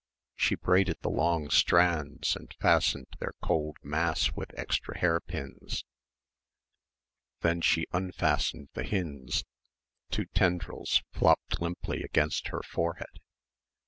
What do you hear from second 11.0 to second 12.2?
flopped limply